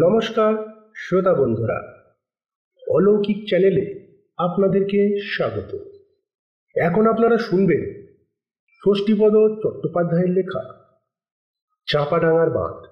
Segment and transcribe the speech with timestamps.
[0.00, 0.54] নমস্কার,
[0.96, 1.78] শ্রোতা বন্ধুরা।
[2.90, 3.84] অলৌকিক চ্যানেলে
[4.36, 5.78] আপনাদেরকে স্বাগত।
[6.76, 7.82] এখন আপনারা শুনবেন
[8.82, 9.32] ষষ্ঠীপদ
[9.62, 10.62] চট্টোপাধ্যায়ের লেখা,
[11.86, 12.86] চাপাডাঙ্গার বাঁধ।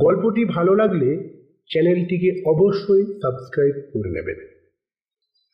[0.00, 1.38] গল্পটি ভালো লাগলে
[1.70, 4.38] চ্যানেলটিকে অবশ্যই সাবস্ক্রাইব করে নেবেন।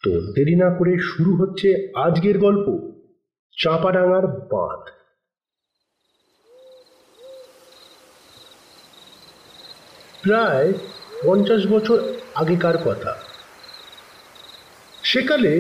[0.05, 2.67] তো দেরি না করে শুরু হচ্ছে আজকের গল্প,
[3.62, 4.98] চাপাডাঙ্গার বাঁধ।
[10.29, 10.73] প্রায়
[11.25, 11.99] পঞ্চাশ বছর
[12.35, 13.13] আগেকার কথা।
[15.05, 15.53] সেকালে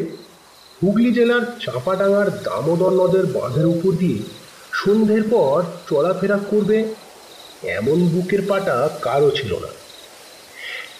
[0.80, 4.18] হুগলি জেলার চাপাডাঙ্গার দামোদর নদের বাঁধের উপর দিয়ে
[4.72, 5.56] সন্ধ্যের পর
[5.88, 6.78] চলাফেরা করবে
[7.78, 9.70] এমন বুকের পাটা কারও ছিল না।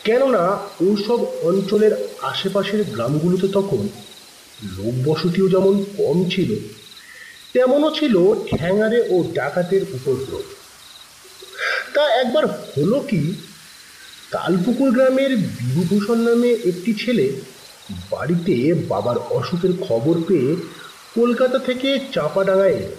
[0.05, 0.43] কেননা
[0.81, 3.83] ওইসব অঞ্চলের আশেপাশের গ্রামগুলোতে তখন
[4.77, 6.51] লোক বসতিও যেমন কম ছিল,
[7.53, 8.15] তেমনও ছিল
[8.51, 10.47] ঠ্যাঙারে ও ডাকাতের উপদ্রব।
[11.95, 13.23] তা একবার হলো কি
[14.31, 17.33] তালপুকুর গ্রামের বিভূভূষণ নামে একটি ছেলে
[18.11, 20.57] বাড়িতে বাবার অসুখের খবর পেয়ে
[21.15, 22.97] কলকাতা থেকে চাপাডাঙ্গায় এলো।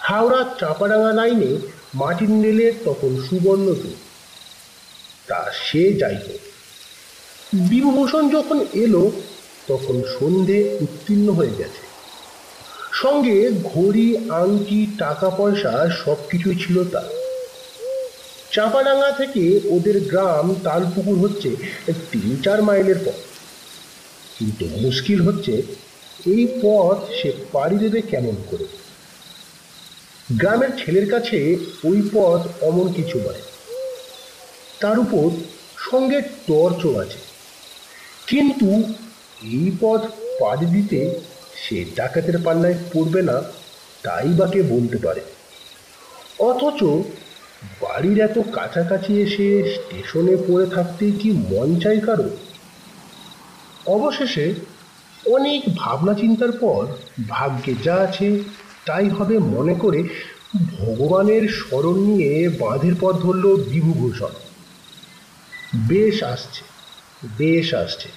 [0.00, 1.58] হাওড়া চাপাডাঙ্গা লাইনে
[1.94, 3.74] মাটির রেলে তখন সুবর্ণ
[5.26, 6.40] তা সে যাই হোক।
[7.54, 9.10] বিভূভূষণ যখন এলো,
[9.66, 11.88] তখন সন্ধে উত্তীর্ণ হয়ে গেছে।
[12.92, 17.17] সঙ্গে ঘড়ি, আংটি, টাকা পয়সা সব কিছুই ছিল তার।
[18.52, 21.56] চাপাডাঙ্গা থেকে ওদের গ্রাম তালপুকুর হচ্ছে
[22.12, 23.18] তিন চার মাইলের পথ।
[24.38, 25.62] কিন্তু মুশকিল হচ্ছে
[26.26, 28.64] এই পথ সে পাড়ি দেবে কেমন করে?
[30.32, 33.42] গ্রামের ছেলের কাছে ওই পথ অমন কিছু নয়।
[34.80, 35.30] তার উপর
[35.90, 37.18] সঙ্গে টর্চও আছে।
[38.26, 38.94] কিন্তু
[39.42, 40.00] এই পথ
[40.40, 41.20] পাড়ি দিতে
[41.56, 43.42] সে ডাকাতের পাল্লায় পড়বে না,
[44.02, 45.20] তাই বাকে বলতে পারে।
[46.38, 46.84] অথচ
[47.62, 52.30] বাড়ির এত কাছাকাছি এসে স্টেশনে পড়ে থাকতেই কি মন চাই কারও?
[53.86, 54.54] অবশেষে
[55.26, 56.86] অনেক ভাবনা চিন্তার পর
[57.28, 58.42] ভাগ্যে যা আছে
[58.86, 60.02] তাই হবে মনে করে
[60.78, 64.30] ভগবানের স্মরণ নিয়ে বাঁধের পথ ধরল বিভূভূষণ
[65.88, 66.62] বেশ আসছে
[67.38, 68.08] বেশ আসছে।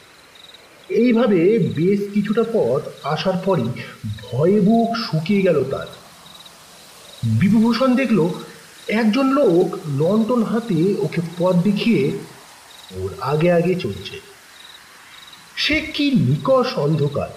[0.90, 3.70] এইভাবে বেশ কিছুটা পথ আসার পরই
[4.22, 5.88] ভয়ে বুক শুকিয়ে গেল তার।
[7.24, 8.30] বিভূভূষণ দেখল
[8.92, 12.12] একজন লোক লন্ঠন হাতে ওকে পথ দেখিয়ে
[12.92, 14.20] ওর আগে আগে চলছে।
[15.56, 17.28] সে কি নিকষ অন্ধকার।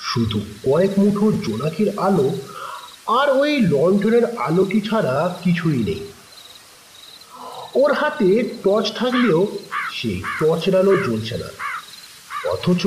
[0.00, 2.30] শুধু কয়েক মুঠো জোনাকির আলো
[3.06, 6.02] আর ওই লন্ঠনের আলোটি ছাড়া কিছুই নেই।
[7.74, 9.46] ওর হাতে টর্চ থাকলেও
[9.92, 11.48] সেই টর্চের আলো জ্বলছে না।
[12.48, 12.86] অথচ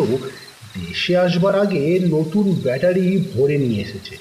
[0.77, 4.17] দেশে আসবার আগে নতুন ব্যাটারি ভরে নিয়ে এসেছে।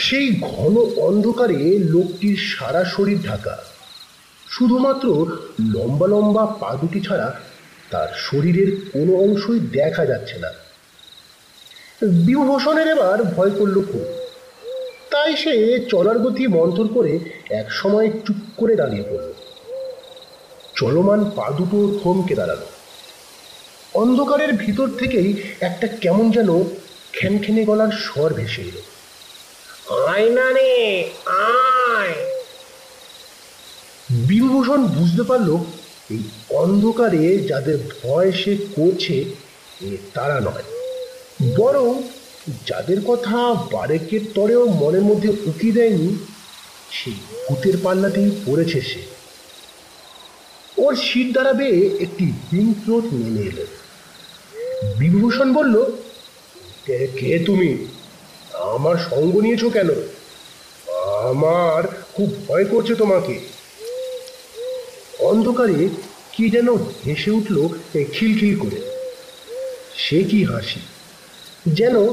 [0.00, 3.58] সেই ঘন অন্ধকারে লোকটির সারা শরীর ঢাকা।
[4.50, 7.40] শুধুমাত্র লম্বা লম্বা পা দুটি ছাড়া
[7.90, 10.50] তার শরীরের কোনো অংশই দেখা যাচ্ছে না।
[12.02, 14.04] বিভূষণের এবার ভয় করল খুব।
[15.10, 17.18] তাই সে চলার গতি মন্থর করে
[17.50, 19.32] এক সময় চুপ করে দাঁড়িয়ে পড়ল।
[20.76, 22.58] চলমান পা দুটো থমকে দাঁড়াল।
[23.94, 26.64] অন্ধকারের ভিতর থেকেই একটা কেমন যেন
[27.12, 28.82] খ্যানখ্যানে গলার স্বর ভেসে এলো।
[29.90, 32.14] আয় রে আয়।
[34.10, 35.58] বিভূষণ বুঝতে পারল,
[36.10, 39.24] এই অন্ধকারে যাদের ভয় সে করছে,
[39.80, 40.62] এ তারা নয়।
[41.56, 42.02] বরং
[42.66, 46.18] যাদের কথা বারেকের তরেও মনের মধ্যে উকি দেয়নি,
[46.90, 47.14] সেই
[47.48, 49.02] ভূতের পাল্লাতেই পড়েছে সে।
[50.76, 53.66] ওর শীত দ্বারা বেয়ে একটি হিংস্রোত নেমে এলো।
[54.98, 55.84] বিভূষণ বলল
[56.86, 57.86] কে তুমি?
[58.54, 59.90] আমার সঙ্গ নিয়েছো কেন?
[61.28, 63.40] আমার খুব ভয় করছে তোমাকে।
[65.18, 65.88] অন্ধকারে
[66.32, 67.68] কি যেন হেসে উঠল
[68.12, 68.80] খিলখিল করে।
[69.96, 70.80] সে কি হাসি?
[71.66, 72.08] যেন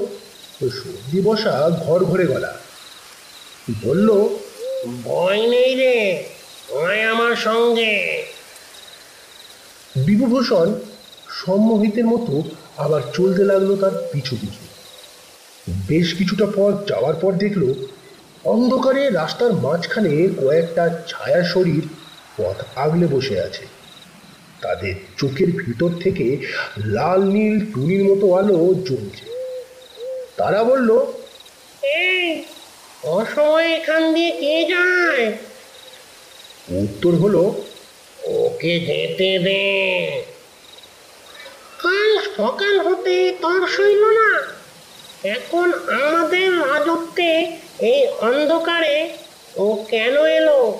[0.61, 2.57] সর্দি বসা ঘর ঘরে গলা।
[3.83, 4.29] বলল
[5.03, 6.23] ভয় নেই রে
[6.85, 8.23] আয় আমার সঙ্গে।
[9.95, 10.73] বিভূভূষণ
[11.45, 12.43] সম্মোহিতের মতো
[12.77, 14.76] আবার চলতে লাগল তার পিছু পিছু।
[15.67, 17.73] বেশ কিছুটা পথ যাওয়ার পর দেখল
[18.43, 21.81] অন্ধকারে রাস্তার মাঝখানে কয়েকটা ছায়া শরীর
[22.37, 23.65] পথ আগলে বসে আছে।
[24.61, 26.37] তাদের চোখের ভিতর থেকে
[26.77, 29.25] লাল নীল টুনির মতো আলো জ্বলছে।
[30.37, 31.05] তারা বলল
[31.83, 32.43] এই
[33.03, 35.37] অসময়ে এখান দিয়ে কে যায়?
[36.67, 37.61] উত্তর হলো
[38.23, 39.63] ওকে যেতে দে।
[41.81, 44.56] কাল সকাল হতে তর সইল না।
[45.27, 49.13] এখন আমাদের রাজত্বে এই অন্ধকারে
[49.55, 50.79] ও কেন এলো?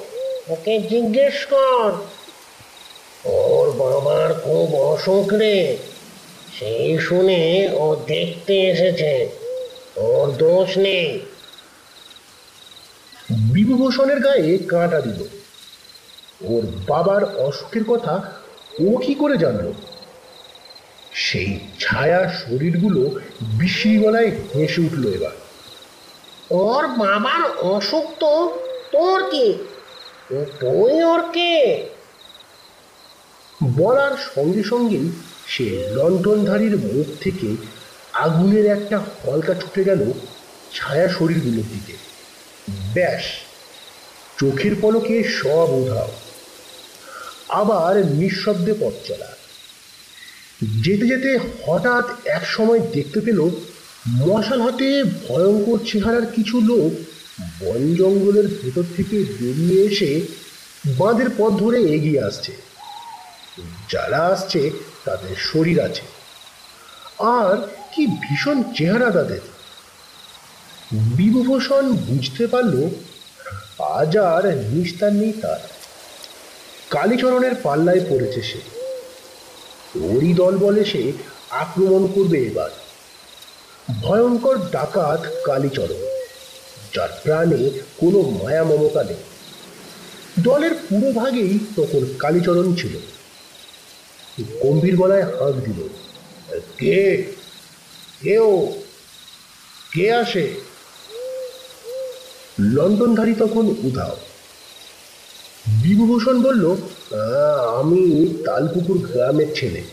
[0.50, 1.92] ওকে জিজ্ঞেস কর।
[3.26, 5.78] ওর বাবার খুব অসুখ রে।
[6.60, 9.30] সেই শুনে ও দেখতে এসেছে।
[9.98, 11.20] ওর দোষ নেই।
[13.54, 15.28] বিভূভূষণের গায়ে কাঁটা দিল।
[16.42, 18.32] ওর বাবার অসুখের কথা
[18.80, 19.74] ও কি করে জানলো?
[21.18, 25.32] সেই ছায়া শরীরগুলো বিশ্রী গলায় হেসে উঠল এবার।
[26.50, 28.60] ওর বাবার অসুখ তো
[28.92, 29.54] তোর কি?
[30.60, 31.86] তুই ওর কে?
[33.74, 35.12] বলার সঙ্গে সঙ্গেই
[35.48, 37.56] সে লন্ঠনধারীর মুখ থেকে
[38.14, 40.12] আগুনের একটা হলকা ছুটে গেল
[40.74, 41.94] ছায়া শরীরগুলোর দিকে।
[42.94, 43.24] ব্যাস
[44.40, 46.12] চোখের পলকে সব উধাও।
[47.50, 49.37] আবার নিঃশব্দে পথ চলা।
[50.62, 53.50] যেতে যেতে হঠাৎ এক সময় দেখতে পেল
[54.10, 56.92] মশাল হাতে ভয়ঙ্কর চেহারার কিছু লোক
[57.60, 60.22] বন জঙ্গলের ভেতর থেকে বেরিয়ে এসে
[60.98, 62.52] বাঁধের পথ ধরে এগিয়ে আসছে।
[63.90, 64.72] যারা আসছে
[65.06, 66.02] তাদের শরীর আছে।
[67.20, 67.58] আর
[67.96, 69.40] কি ভীষণ চেহারা তাদের।
[70.92, 72.90] বিভূষণ বুঝতে পারল
[73.80, 75.60] আজ আর নিস্তার নেই তার।
[76.90, 78.77] কালীচরণের পাল্লায় পড়েছে সে।
[80.02, 81.12] ওরই দল বলে সে
[81.50, 82.70] আক্রমণ করবে এবার।
[84.02, 86.02] ভয়ঙ্কর ডাকাত কালীচরণ,
[86.96, 89.16] যার প্রাণে কোনো মায়া মমতা নেই।
[90.40, 92.98] দলের পুরো ভাগেই তখন কালীচরণ ছিল।
[94.64, 95.88] গম্ভীর গলায় হাঁক দিল,
[96.78, 97.34] কে?
[98.22, 98.74] কেও
[99.94, 100.62] কে আসে?
[102.60, 104.18] লন্ডনধারী তখন উধাও।
[105.68, 106.76] বিভূভূষণ বলল
[107.80, 109.84] আমি তালপুকুর গ্রামের ছেলে।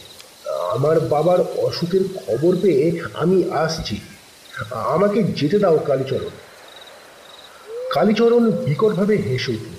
[0.70, 4.00] আমার বাবার অসুখের খবর পেয়ে আমি আসছি।
[4.70, 6.28] আমাকে যেতে দাও কালীচরণ।
[7.90, 9.74] কালীচরণ বিকটভাবে হেসে উঠল।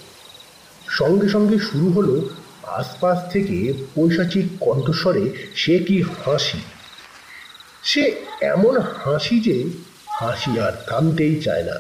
[0.89, 2.30] সঙ্গে সঙ্গে শুরু হলো,
[2.63, 6.57] আশপাশ থেকে পৈশাচিক কণ্ঠস্বরে, সে কি হাসি?
[7.83, 9.63] সে এমন হাসি যে
[10.07, 11.80] হাসি আর থামতেই চায় না।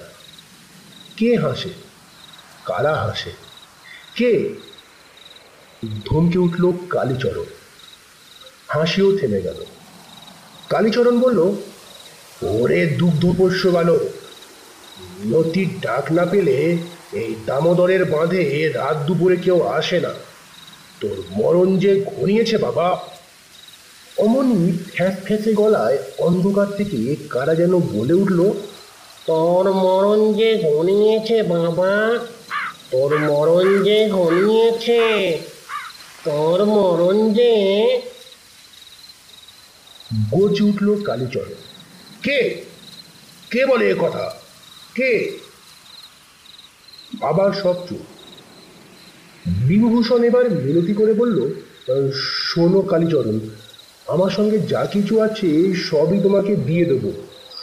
[1.17, 1.69] কে হাসে?
[2.65, 3.44] কারা হাসে?
[4.15, 4.55] কে?
[6.05, 7.45] ধমকে উঠল কালীচরণ।
[8.67, 9.65] হাসিও থেমে গেল।
[10.69, 11.39] কালীচরণ বলল,
[12.41, 13.99] ওরে দুগ্ধপোষ্য বালক
[15.25, 16.77] নতির ডাক না পেলে
[17.13, 20.13] এই দামোদরের বাঁধে রাত দুপুরে কেউ আসে না।
[21.01, 23.07] তোর মরণ যে ঘনিয়েছে বাবা।
[24.17, 28.51] অমনি ফ্যাঁস ফ্যাঁসে গলায় অন্ধকার থেকে কারা যেন বলে উঠল,
[29.25, 32.19] তোর মরণ যে ঘনিয়েছে বাবা
[32.91, 35.37] তোর মরণ যে ঘনিয়েছে
[36.25, 37.51] তোর মরণ যে
[40.31, 41.53] গর্জে উঠল কালীচরণ।
[42.23, 42.61] কে?
[43.51, 44.35] কে বলে এ কথা?
[44.95, 45.39] কে?
[47.21, 47.99] আবার সব চুপ।
[49.47, 52.11] বিভূষণ এবার মিনতি করে বলল "আহ,
[52.53, 53.39] শোনো কালীচরণ
[54.07, 57.11] আমার সঙ্গে যা কিছু আছে সবই তোমাকে দিয়ে দেবো।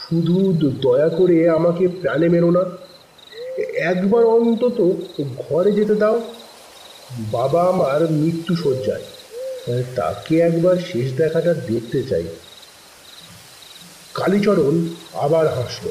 [0.09, 2.63] শুধু দয়া করে আমাকে প্রাণে মেরো না।
[3.83, 4.93] একবার অন্তত
[5.37, 6.21] ঘরে যেতে দাও।
[7.19, 9.03] বাবা আমার মৃত্যু শয্যায়।
[9.95, 12.23] তাকে একবার শেষ দেখাটা দেখতে চাই।
[14.13, 15.89] কালীচরণ আবার হাসল।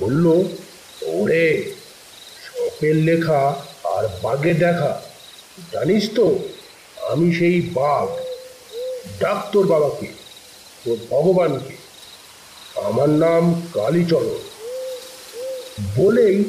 [0.00, 0.26] বলল,
[1.06, 1.74] ওরে
[2.46, 5.02] সপের লেখা আর বাঘের দেখা।
[5.72, 6.38] জানিস তো,
[7.08, 8.08] আমি সেই বাঘ।
[9.20, 10.06] ডাক তোর বাবাকে,
[10.84, 11.76] তোর ভগবানকে।
[12.80, 14.38] আমার নাম কালীচরণ।
[15.96, 16.44] বলেই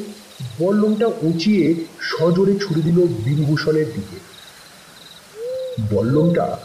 [0.60, 4.18] বল্লমটা উঁচিয়ে সজোরে ছুড়ে দিল বিভূষণের দিকে।
[5.90, 6.58] বল্লমটা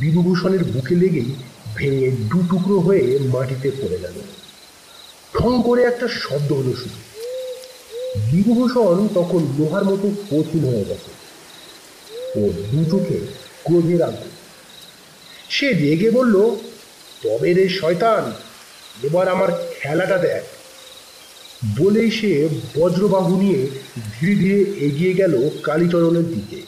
[0.00, 1.34] বিভূষণের বুকে লেগেই
[1.76, 4.16] ভেঙে দু টুকরো হয়ে মাটিতে পড়ে গেল।
[5.34, 7.00] ঠং করে একটা শব্দ হলো শুধু
[8.32, 11.10] বিভূষণ তখন লোহার মতো কঠিন হয়ে গেছে।
[12.36, 13.18] ও দু চোখে
[13.64, 14.30] ক্রোধের আগুন
[15.50, 16.50] সে রেগে বলল,
[17.22, 18.32] তবে রে শয়তান,
[19.02, 20.57] এবার আমার খেলাটা দেখ।
[21.78, 23.68] বলেই সে বজ্রবাহু নিয়ে
[24.20, 26.62] ধীরে ধীরে এগিয়ে গেল কালীচরণের দিকে।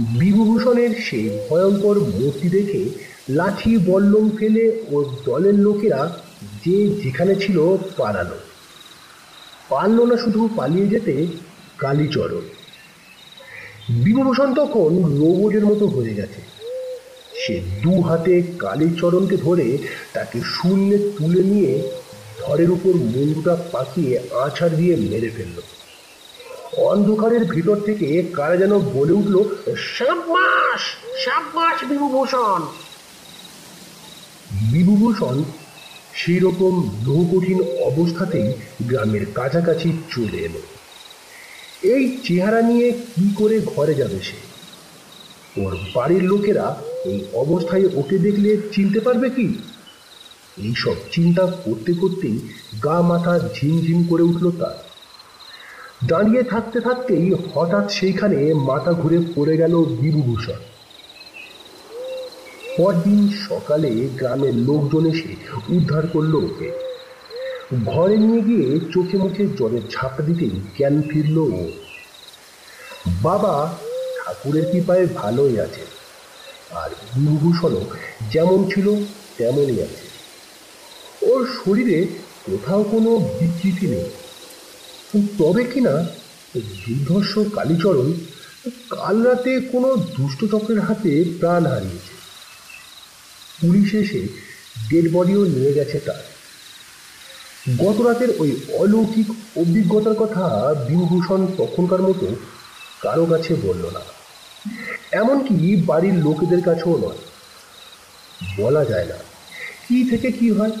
[0.00, 2.88] বিভূষণের সেই ভয়ঙ্কর মূর্তি দেখে
[3.28, 6.20] লাঠি, বল্লম ফেলে ও দলের লোকেরা
[6.64, 8.38] যে যেখানে ছিল পালালো।
[9.68, 11.26] পারল না শুধু পালিয়ে যেতে
[11.78, 12.42] কালীচরণ।
[13.90, 16.40] বিভূষণ তখন রোবটের মতো হয়ে গেছে।
[17.36, 19.78] সে দু হাতে কালীচরণকে ধরে
[20.12, 21.88] তাকে শূন্যে তুলে নিয়ে
[22.40, 25.60] ধরের উপর মুন্ডুটা পাকিয়ে আছাড় দিয়ে মেরে ফেলল।
[26.76, 29.44] অন্ধকারের ভিতর থেকে কারা যেন বলে উঠল,
[29.76, 30.80] সাব্বাস!
[31.24, 32.62] সাব্বাস বিভূষণ
[34.72, 35.42] বিভূভূষণ
[36.14, 40.60] সেই রকম লৌহকঠিন অবস্থাতেই গ্রামের কাছাকাছি চলে এলো।
[41.82, 44.38] এই চেহারা নিয়ে কি করে ঘরে যাবে সে?
[45.60, 49.58] ওর বাড়ির লোকেরা এই অবস্থায় ওকে দেখলে চিনতে পারবে কি?
[50.58, 52.40] এইসব চিন্তা করতে করতেই
[52.84, 54.84] গা মাথা ঝিমঝিম করে উঠল তার।
[56.06, 60.60] দাঁড়িয়ে থাকতে থাকতেই হঠাৎ সেইখানে মাথা ঘুরে পড়ে গেল বিভূভূষণ
[62.78, 65.36] পরদিন সকালে গ্রামের লোকজন এসে
[65.68, 66.70] উদ্ধার করল ওকে।
[67.84, 71.68] ঘরে নিয়ে গিয়ে চোখে মুখে জলের ঝাঁপ দিতেই জ্ঞান ফিরল ও।
[73.22, 73.74] বাবা
[74.18, 75.84] ঠাকুরের কৃপায় ভালোই আছে
[76.70, 77.84] আর বিভূষণও
[78.30, 79.04] যেমন ছিল,
[79.38, 80.03] তেমনই আছে।
[81.34, 81.98] ওর শরীরে
[82.46, 84.08] কোথাও কোনো বিকৃতি নেই।
[85.38, 85.94] তবে কিনা
[86.56, 88.08] দুর্ধর্ষ কালীচরণ
[88.90, 92.14] কাল রাতে কোনো দুষ্ট চক্রের হাতে প্রাণ হারিয়েছে।
[93.60, 94.20] পুলিশ এসে
[94.90, 96.22] ডেড বডিও নিয়ে গেছে তার।
[97.78, 100.44] গত রাতের ওই অলৌকিক অভিজ্ঞতার কথা
[100.88, 102.26] বিভূষণ তখনকার মতো
[103.00, 104.02] কারও কাছে বলল না।
[105.12, 107.20] এমনকি বাড়ির লোকেদের কাছেও নয়।
[108.56, 109.18] বলা যায় না
[109.88, 110.74] কি থেকে কি হয়।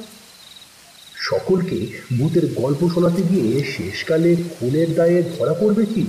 [1.24, 1.86] সকলকে
[2.18, 6.06] ভূতের গল্প শোনাতে গিয়ে শেষকালে খুনের দায়ে ধরা পড়বে কি?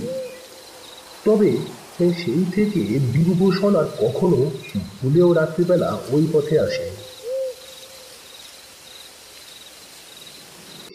[1.24, 1.56] তবে
[1.98, 4.50] সেই থেকে বিভূষণ আর কখনো
[5.02, 6.90] ভুলেও রাত্রিবেলা ওই পথে আসে।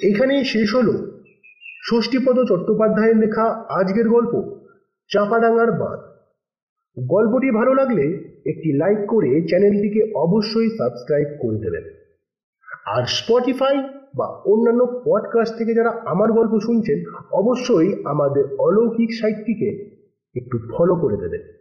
[0.03, 1.21] এখানেই শেষ হলো।
[1.91, 4.57] ষষ্ঠীপদ চট্টোপাধ্যায়ের লেখা আজকের গল্প,
[5.09, 5.99] চাপাডাঙ্গার বাঁধ।
[6.99, 8.03] গল্পটি ভালো লাগলে
[8.45, 12.00] একটি লাইক করে চ্যানেলটিকে অবশ্যই সাবস্ক্রাইব করে দেবেন।
[12.85, 13.77] আর স্পটিফাই
[14.15, 19.69] বা অন্যান্য পডকাস্ট থেকে যারা আমার গল্প শুনছেন, অবশ্যই আমাদের অলৌকিক সাইটটিকে
[20.35, 21.60] একটু ফলো করে দেবেন।